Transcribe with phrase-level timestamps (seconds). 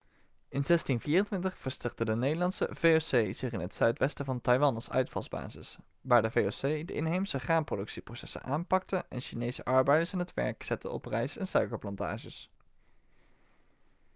[0.49, 3.01] in 1624 vestigde de nederlandse voc
[3.33, 9.05] zich in het zuidwesten van taiwan als uitvalsbasis waar de voc de inheemse graanproductieprocessen aanpakte
[9.09, 12.51] en chinese arbeiders aan het werk zette op rijst en suikerplantages